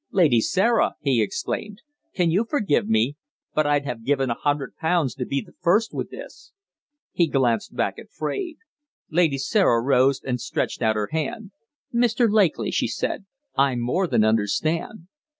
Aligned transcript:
"Lady 0.09 0.41
Sarah!" 0.41 0.95
he 1.01 1.21
exclaimed. 1.21 1.83
"Can 2.15 2.31
you 2.31 2.43
forgive 2.43 2.87
me? 2.89 3.17
But 3.53 3.67
I'd 3.67 3.85
have 3.85 4.03
given 4.03 4.31
a 4.31 4.33
hundred 4.33 4.75
pounds 4.77 5.13
to 5.13 5.27
be 5.27 5.41
the 5.41 5.53
first 5.61 5.93
with 5.93 6.09
this!" 6.09 6.53
He 7.11 7.27
glanced 7.27 7.75
back 7.75 7.99
at 7.99 8.09
Fraide. 8.09 8.57
Lady 9.11 9.37
Sarah 9.37 9.79
rose 9.79 10.19
and 10.23 10.41
stretched 10.41 10.81
out 10.81 10.95
her 10.95 11.09
hand. 11.11 11.51
"Mr. 11.93 12.27
Lakely," 12.27 12.71
she 12.71 12.87
said, 12.87 13.27
"I 13.55 13.75
more 13.75 14.07
than 14.07 14.23
understand!" 14.23 15.07